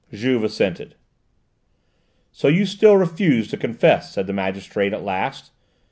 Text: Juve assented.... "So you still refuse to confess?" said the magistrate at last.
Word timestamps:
Juve 0.11 0.43
assented.... 0.45 0.95
"So 2.31 2.47
you 2.47 2.65
still 2.65 2.97
refuse 2.97 3.49
to 3.49 3.55
confess?" 3.55 4.11
said 4.11 4.25
the 4.25 4.33
magistrate 4.33 4.93
at 4.93 5.03
last. 5.03 5.51